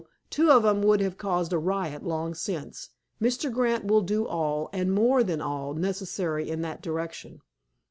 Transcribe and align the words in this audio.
Two 0.31 0.49
of 0.49 0.65
'em 0.65 0.81
would 0.81 0.99
have 1.01 1.19
caused 1.19 1.53
a 1.53 1.59
riot 1.59 2.01
long 2.01 2.33
since. 2.33 2.89
Mr. 3.21 3.51
Grant 3.53 3.85
will 3.85 4.01
do 4.01 4.25
all, 4.25 4.67
and 4.73 4.91
more 4.91 5.23
than 5.23 5.41
all, 5.41 5.75
necessary 5.75 6.49
in 6.49 6.61
that 6.61 6.81
direction." 6.81 7.39